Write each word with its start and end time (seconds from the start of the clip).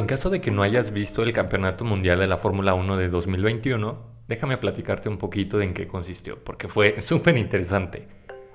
En 0.00 0.06
caso 0.06 0.30
de 0.30 0.40
que 0.40 0.50
no 0.50 0.62
hayas 0.62 0.92
visto 0.92 1.22
el 1.22 1.34
Campeonato 1.34 1.84
Mundial 1.84 2.20
de 2.20 2.26
la 2.26 2.38
Fórmula 2.38 2.72
1 2.72 2.96
de 2.96 3.10
2021, 3.10 3.98
déjame 4.28 4.56
platicarte 4.56 5.10
un 5.10 5.18
poquito 5.18 5.58
de 5.58 5.66
en 5.66 5.74
qué 5.74 5.86
consistió, 5.86 6.42
porque 6.42 6.68
fue 6.68 6.98
súper 7.02 7.36
interesante. 7.36 8.08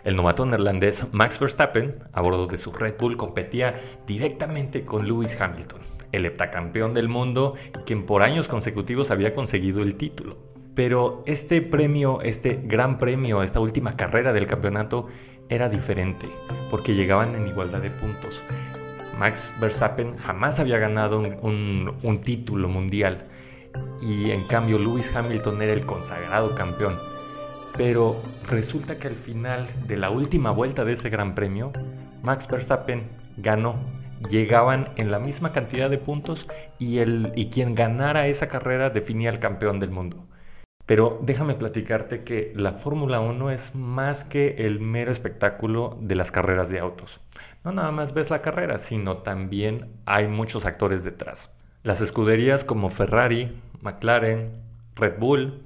El 0.03 0.15
novato 0.15 0.43
neerlandés 0.47 1.05
Max 1.11 1.39
Verstappen, 1.39 1.99
a 2.13 2.21
bordo 2.21 2.47
de 2.47 2.57
su 2.57 2.71
Red 2.71 2.95
Bull, 2.99 3.15
competía 3.15 3.75
directamente 4.07 4.85
con 4.85 5.05
Lewis 5.05 5.39
Hamilton, 5.39 5.81
el 6.11 6.25
heptacampeón 6.25 6.95
del 6.95 7.09
mundo 7.09 7.53
y 7.79 7.83
quien 7.83 8.07
por 8.07 8.23
años 8.23 8.47
consecutivos 8.47 9.11
había 9.11 9.35
conseguido 9.35 9.83
el 9.83 9.97
título. 9.97 10.37
Pero 10.73 11.21
este 11.27 11.61
premio, 11.61 12.21
este 12.21 12.59
gran 12.63 12.97
premio, 12.97 13.43
esta 13.43 13.59
última 13.59 13.95
carrera 13.95 14.33
del 14.33 14.47
campeonato 14.47 15.09
era 15.47 15.69
diferente, 15.69 16.27
porque 16.71 16.95
llegaban 16.95 17.35
en 17.35 17.47
igualdad 17.47 17.81
de 17.81 17.91
puntos. 17.91 18.41
Max 19.19 19.53
Verstappen 19.59 20.15
jamás 20.17 20.59
había 20.59 20.77
ganado 20.77 21.19
un, 21.19 22.21
título 22.23 22.67
mundial 22.67 23.23
y 24.01 24.31
en 24.31 24.45
cambio 24.47 24.79
Lewis 24.79 25.15
Hamilton 25.15 25.61
era 25.61 25.73
el 25.73 25.85
consagrado 25.85 26.55
campeón. 26.55 26.97
Pero 27.77 28.21
resulta 28.47 28.97
que 28.97 29.07
al 29.07 29.15
final 29.15 29.67
de 29.87 29.97
la 29.97 30.09
última 30.09 30.51
vuelta 30.51 30.85
de 30.85 30.93
ese 30.93 31.09
gran 31.09 31.35
premio, 31.35 31.73
Max 32.23 32.47
Verstappen 32.47 33.09
ganó. 33.37 33.75
Llegaban 34.29 34.89
en 34.95 35.11
la 35.11 35.19
misma 35.19 35.51
cantidad 35.51 35.89
de 35.89 35.97
puntos 35.97 36.47
y, 36.79 36.99
el, 36.99 37.33
y 37.35 37.49
quien 37.49 37.75
ganara 37.75 38.27
esa 38.27 38.47
carrera 38.47 38.89
definía 38.89 39.29
al 39.29 39.39
campeón 39.39 39.79
del 39.79 39.91
mundo. 39.91 40.25
Pero 40.85 41.19
déjame 41.23 41.55
platicarte 41.55 42.23
que 42.23 42.53
la 42.55 42.73
Fórmula 42.73 43.19
1 43.19 43.49
es 43.51 43.73
más 43.73 44.23
que 44.23 44.55
el 44.59 44.79
mero 44.79 45.11
espectáculo 45.11 45.97
de 45.99 46.15
las 46.15 46.31
carreras 46.31 46.69
de 46.69 46.79
autos. 46.79 47.21
No 47.63 47.71
nada 47.71 47.91
más 47.91 48.13
ves 48.13 48.29
la 48.29 48.43
carrera, 48.43 48.77
sino 48.77 49.17
también 49.17 49.91
hay 50.05 50.27
muchos 50.27 50.65
actores 50.65 51.03
detrás. 51.03 51.49
Las 51.81 52.01
escuderías 52.01 52.63
como 52.63 52.89
Ferrari, 52.89 53.59
McLaren, 53.81 54.61
Red 54.95 55.19
Bull, 55.19 55.63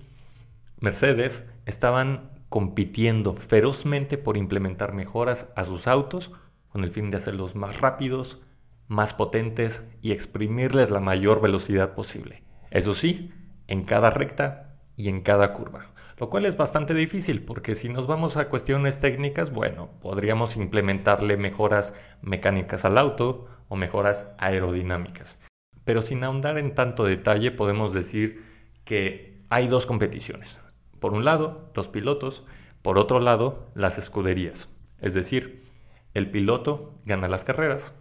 Mercedes 0.80 1.44
estaban 1.66 2.32
compitiendo 2.48 3.36
ferozmente 3.36 4.18
por 4.18 4.38
implementar 4.38 4.94
mejoras 4.94 5.48
a 5.56 5.66
sus 5.66 5.88
autos 5.88 6.32
con 6.70 6.84
el 6.84 6.92
fin 6.92 7.10
de 7.10 7.18
hacerlos 7.18 7.56
más 7.56 7.82
rápidos, 7.82 8.40
más 8.88 9.14
potentes 9.14 9.84
y 10.02 10.12
exprimirles 10.12 10.90
la 10.90 11.00
mayor 11.00 11.42
velocidad 11.42 11.94
posible. 11.94 12.44
Eso 12.72 12.94
sí, 12.94 13.32
en 13.68 13.84
cada 13.84 14.10
recta 14.10 14.69
y 15.00 15.08
en 15.08 15.22
cada 15.22 15.54
curva. 15.54 15.94
Lo 16.18 16.30
cual 16.30 16.46
es 16.46 16.58
bastante 16.58 16.94
difícil 16.94 17.42
porque 17.42 17.74
si 17.74 17.88
nos 17.88 18.06
vamos 18.06 18.36
a 18.36 18.50
cuestiones 18.50 19.00
técnicas, 19.00 19.52
bueno, 19.52 19.90
podríamos 20.02 20.58
implementarle 20.58 21.38
mejoras 21.38 21.94
mecánicas 22.22 22.84
al 22.84 22.98
auto 22.98 23.48
o 23.70 23.78
mejoras 23.78 24.28
aerodinámicas. 24.38 25.38
Pero 25.86 26.02
sin 26.02 26.22
ahondar 26.26 26.58
en 26.58 26.76
tanto 26.76 27.06
detalle 27.06 27.52
podemos 27.52 27.94
decir 27.94 28.44
que 28.84 29.42
hay 29.50 29.70
dos 29.70 29.86
competiciones, 29.86 30.60
por 31.00 31.14
un 31.14 31.24
lado, 31.24 31.72
los 31.76 31.88
pilotos, 31.88 32.44
por 32.82 32.98
otro 32.98 33.22
lado, 33.22 33.72
las 33.76 33.98
escuderías. 33.98 34.68
Es 35.00 35.14
decir, 35.14 35.66
el 36.14 36.30
piloto 36.30 37.00
gana 37.06 37.30
las 37.30 37.46
carreras, 37.46 37.94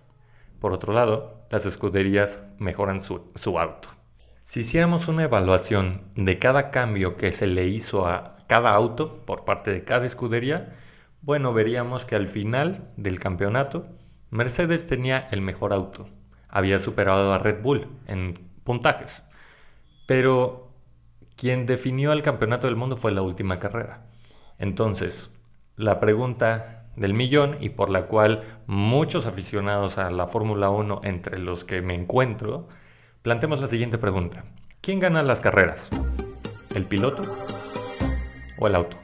por 0.58 0.72
otro 0.72 0.92
lado, 0.92 1.46
las 1.50 1.64
escuderías 1.64 2.42
mejoran 2.58 3.00
su, 3.00 3.58
auto. 3.58 3.88
Si 4.48 4.60
hiciéramos 4.60 5.08
una 5.08 5.24
evaluación 5.24 6.04
de 6.14 6.38
cada 6.38 6.70
cambio 6.70 7.18
que 7.18 7.32
se 7.32 7.46
le 7.46 7.66
hizo 7.66 8.06
a 8.06 8.34
cada 8.46 8.72
auto 8.72 9.20
por 9.27 9.44
parte 9.44 9.70
de 9.70 9.84
cada 9.84 10.06
escudería, 10.06 10.74
bueno, 11.20 11.52
veríamos 11.52 12.06
que 12.06 12.16
al 12.16 12.28
final 12.28 12.88
del 12.96 13.19
campeonato, 13.19 13.88
Mercedes 14.30 14.86
tenía 14.86 15.28
el 15.32 15.42
mejor 15.42 15.74
auto. 15.74 16.08
Había 16.48 16.78
superado 16.78 17.30
a 17.34 17.38
Red 17.38 17.60
Bull 17.60 17.88
en 18.06 18.32
puntajes. 18.64 19.22
Pero 20.06 20.72
quien 21.36 21.66
definió 21.66 22.12
el 22.12 22.22
campeonato 22.22 22.69
del 22.69 22.76
mundo 22.76 22.96
fue 22.96 23.12
la 23.12 23.20
última 23.20 23.58
carrera. 23.58 24.06
Entonces, 24.58 25.28
la 25.76 26.00
pregunta 26.00 26.86
del 26.97 27.12
millón 27.12 27.59
y 27.60 27.69
por 27.69 27.91
la 27.91 28.06
cual 28.06 28.44
muchos 28.66 29.26
aficionados 29.26 29.98
a 29.98 30.10
la 30.10 30.26
Fórmula 30.26 30.70
1, 30.70 31.03
entre 31.04 31.38
los 31.38 31.66
que 31.66 31.82
me 31.82 31.94
encuentro, 31.94 32.66
planteamos 33.28 33.61
la 33.61 33.69
siguiente 33.69 33.99
pregunta. 33.99 34.43
¿Quién 34.81 35.00
gana 35.00 35.22
las 35.22 35.41
carreras? 35.41 35.87
¿El 36.75 36.87
piloto 36.87 37.21
o 38.59 38.66
el 38.66 38.75
auto? 38.75 38.97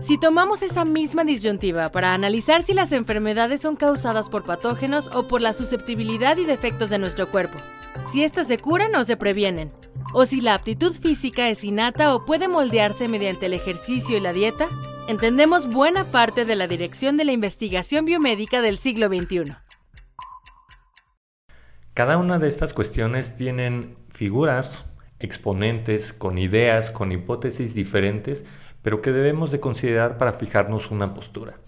Si 0.00 0.18
tomamos 0.18 0.64
esa 0.64 0.84
misma 0.84 1.22
disyuntiva 1.22 1.90
para 1.90 2.12
analizar 2.12 2.64
si 2.64 2.74
las 2.74 2.90
enfermedades 2.90 3.60
son 3.60 3.76
causadas 3.76 4.28
por 4.30 4.44
patógenos 4.44 5.14
o 5.14 5.28
por 5.28 5.40
la 5.40 5.52
susceptibilidad 5.52 6.36
y 6.38 6.44
defectos 6.44 6.90
de 6.90 6.98
nuestro 6.98 7.30
cuerpo, 7.30 7.56
si 8.10 8.24
éstas 8.24 8.48
se 8.48 8.58
curan 8.58 8.92
o 8.96 9.04
se 9.04 9.16
previenen, 9.16 9.70
o 10.12 10.26
si 10.26 10.40
la 10.40 10.54
aptitud 10.54 10.92
física 10.92 11.50
es 11.50 11.62
innata 11.62 12.16
o 12.16 12.26
puede 12.26 12.48
moldearse 12.48 13.06
mediante 13.06 13.46
el 13.46 13.52
ejercicio 13.52 14.16
y 14.16 14.20
la 14.20 14.32
dieta, 14.32 14.66
entendemos 15.06 15.68
buena 15.68 16.10
parte 16.10 16.44
de 16.44 16.56
la 16.56 16.66
dirección 16.66 17.16
de 17.16 17.26
la 17.26 17.32
investigación 17.32 18.06
biomédica 18.06 18.60
del 18.60 18.76
siglo 18.78 19.06
XXI. 19.06 19.61
Cada 21.94 22.16
una 22.16 22.38
de 22.38 22.48
estas 22.48 22.72
cuestiones 22.72 23.34
tienen 23.34 23.96
figuras, 24.08 24.86
exponentes, 25.20 26.14
con 26.14 26.38
ideas, 26.38 26.90
con 26.90 27.12
hipótesis 27.12 27.74
diferentes, 27.74 28.46
pero 28.80 29.02
que 29.02 29.12
debemos 29.12 29.50
de 29.50 29.60
considerar 29.60 30.16
para 30.16 30.32
fijarnos 30.32 30.90
una 30.90 31.12
postura. 31.12 31.58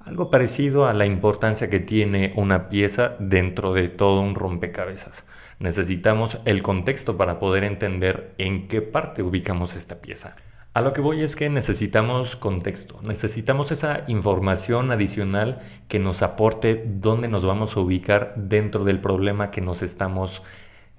Algo 0.00 0.30
parecido 0.30 0.86
a 0.86 0.94
la 0.94 1.06
importancia 1.06 1.70
que 1.70 1.78
tiene 1.78 2.32
una 2.34 2.68
pieza 2.70 3.14
dentro 3.20 3.72
de 3.72 3.88
todo 3.88 4.20
un 4.20 4.34
rompecabezas. 4.34 5.24
Necesitamos 5.60 6.40
el 6.44 6.60
contexto 6.60 7.16
para 7.16 7.38
poder 7.38 7.62
entender 7.62 8.34
en 8.38 8.66
qué 8.66 8.82
parte 8.82 9.22
ubicamos 9.22 9.76
esta 9.76 10.00
pieza. 10.00 10.34
A 10.78 10.80
lo 10.80 10.92
que 10.92 11.00
voy 11.00 11.22
es 11.22 11.34
que 11.34 11.50
necesitamos 11.50 12.36
contexto, 12.36 13.00
necesitamos 13.02 13.72
esa 13.72 14.04
información 14.06 14.92
adicional 14.92 15.58
que 15.88 15.98
nos 15.98 16.22
aporte 16.22 16.84
dónde 16.86 17.26
nos 17.26 17.44
vamos 17.44 17.76
a 17.76 17.80
ubicar 17.80 18.34
dentro 18.36 18.84
del 18.84 19.00
problema 19.00 19.50
que 19.50 19.60
nos 19.60 19.82
estamos, 19.82 20.40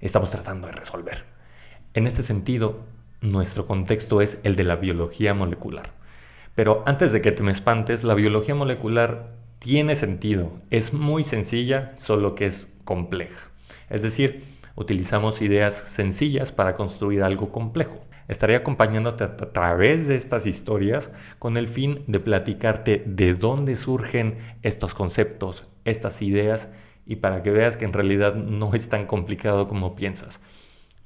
estamos 0.02 0.32
tratando 0.32 0.68
de 0.68 0.74
resolver. 0.74 1.24
En 1.94 2.08
este 2.08 2.24
sentido, 2.24 2.82
nuestro 3.22 3.68
contexto 3.68 4.20
es 4.20 4.40
el 4.44 4.58
de 4.58 4.66
la 4.66 4.76
biología 4.76 5.34
molecular. 5.34 5.94
Pero 6.56 6.84
antes 6.86 7.14
de 7.14 7.22
que 7.22 7.32
te 7.32 7.42
me 7.42 7.54
espantes, 7.54 8.04
la 8.04 8.16
biología 8.16 8.56
molecular 8.56 9.32
tiene 9.60 9.96
sentido, 9.96 10.52
es 10.72 10.92
muy 10.92 11.24
sencilla, 11.24 11.94
solo 11.96 12.36
que 12.36 12.48
es 12.48 12.68
compleja. 12.84 13.48
Es 13.90 14.02
decir, 14.02 14.44
utilizamos 14.76 15.42
ideas 15.42 15.74
sencillas 15.74 16.52
para 16.52 16.76
construir 16.76 17.24
algo 17.24 17.54
complejo. 17.54 18.10
Estaré 18.30 18.56
acompañándote 18.56 19.24
a 19.24 19.36
través 19.36 20.08
de 20.08 20.16
estas 20.16 20.46
historias 20.46 21.10
con 21.40 21.58
el 21.58 21.68
fin 21.68 22.04
de 22.06 22.20
platicarte 22.20 23.04
de 23.08 23.34
dónde 23.34 23.76
surgen 23.76 24.38
estos 24.62 24.94
conceptos, 24.94 25.68
estas 25.84 26.22
ideas 26.22 26.70
y 27.08 27.16
para 27.16 27.42
que 27.42 27.50
veas 27.50 27.76
que 27.76 27.86
en 27.86 27.94
realidad 27.94 28.36
no 28.36 28.76
es 28.76 28.88
tan 28.88 29.08
complicado 29.08 29.68
como 29.68 29.96
piensas. 29.96 30.40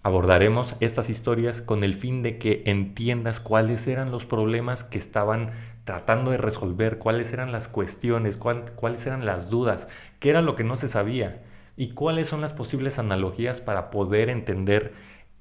Abordaremos 0.01 0.75
estas 0.81 1.09
historias 1.09 1.61
con 1.61 1.85
el 1.85 1.93
fin 1.93 2.23
de 2.23 2.37
que 2.37 2.61
entiendas 2.65 3.39
cuáles 3.39 3.87
eran 3.87 4.11
los 4.11 4.25
problemas 4.25 4.83
que 4.83 4.97
estaban 4.97 5.51
tratando 5.85 6.31
de 6.31 6.37
resolver, 6.37 6.97
cuáles 6.97 7.31
eran 7.31 7.53
las 7.53 7.69
cuestiones, 7.69 8.35
cuáles 8.35 9.07
eran 9.07 9.25
las 9.25 9.49
dudas, 9.49 9.87
qué 10.19 10.29
era 10.29 10.41
lo 10.41 10.57
que 10.57 10.65
no 10.65 10.75
se 10.75 10.89
sabía 10.89 11.41
y 11.77 11.91
cuáles 11.91 12.27
son 12.27 12.41
las 12.41 12.51
posibles 12.51 12.99
analogías 12.99 13.61
para 13.61 13.91
poder 13.91 14.29
entender 14.29 14.91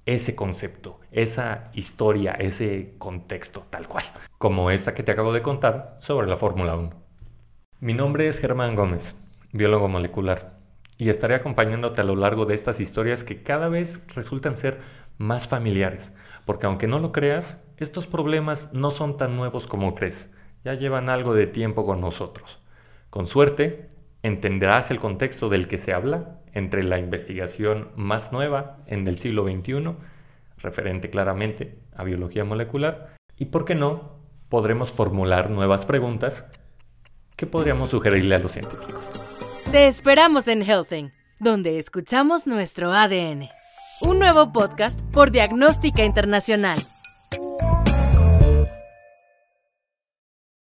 ese 0.06 0.34
concepto, 0.34 1.00
esa 1.10 1.70
historia, 1.74 2.32
ese 2.32 2.94
contexto 2.98 3.66
tal 3.70 3.86
cual, 3.86 4.04
como 4.38 4.70
esta 4.70 4.94
que 4.94 5.02
te 5.02 5.12
acabo 5.12 5.32
de 5.32 5.42
contar 5.42 5.96
sobre 6.00 6.26
la 6.26 6.36
Fórmula 6.36 6.74
1. 6.76 6.90
Mi 7.80 7.94
nombre 7.94 8.28
es 8.28 8.38
Germán 8.38 8.74
Gómez, 8.74 9.14
biólogo 9.52 9.88
molecular, 9.88 10.58
y 10.98 11.08
estaré 11.08 11.34
acompañándote 11.34 12.00
a 12.00 12.04
lo 12.04 12.16
largo 12.16 12.46
de 12.46 12.54
estas 12.54 12.80
historias 12.80 13.24
que 13.24 13.42
cada 13.42 13.68
vez 13.68 14.04
resultan 14.14 14.56
ser 14.56 14.80
más 15.18 15.46
familiares, 15.46 16.12
porque 16.44 16.66
aunque 16.66 16.88
no 16.88 16.98
lo 16.98 17.12
creas, 17.12 17.58
estos 17.76 18.06
problemas 18.06 18.72
no 18.72 18.90
son 18.90 19.16
tan 19.16 19.36
nuevos 19.36 19.66
como 19.66 19.94
crees, 19.94 20.30
ya 20.64 20.74
llevan 20.74 21.08
algo 21.08 21.34
de 21.34 21.46
tiempo 21.46 21.86
con 21.86 22.00
nosotros. 22.00 22.60
Con 23.10 23.26
suerte, 23.26 23.88
entenderás 24.22 24.90
el 24.90 25.00
contexto 25.00 25.48
del 25.48 25.68
que 25.68 25.78
se 25.78 25.92
habla 25.92 26.38
entre 26.52 26.82
la 26.82 26.98
investigación 26.98 27.90
más 27.96 28.32
nueva 28.32 28.78
en 28.86 29.06
el 29.08 29.18
siglo 29.18 29.44
XXI, 29.44 29.96
referente 30.58 31.10
claramente 31.10 31.78
a 31.94 32.04
biología 32.04 32.44
molecular, 32.44 33.16
y 33.36 33.46
por 33.46 33.64
qué 33.64 33.74
no, 33.74 34.20
podremos 34.48 34.92
formular 34.92 35.50
nuevas 35.50 35.86
preguntas 35.86 36.44
que 37.36 37.46
podríamos 37.46 37.90
sugerirle 37.90 38.34
a 38.34 38.38
los 38.38 38.52
científicos. 38.52 39.04
Te 39.70 39.88
esperamos 39.88 40.46
en 40.48 40.62
Healthing, 40.62 41.12
donde 41.40 41.78
escuchamos 41.78 42.46
nuestro 42.46 42.92
ADN. 42.92 43.48
Un 44.00 44.18
nuevo 44.18 44.52
podcast 44.52 45.00
por 45.12 45.30
Diagnóstica 45.30 46.04
Internacional. 46.04 46.86